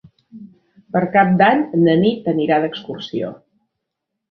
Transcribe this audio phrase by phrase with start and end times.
[0.95, 3.33] Per Cap d'Any na Nit anirà d'excursió.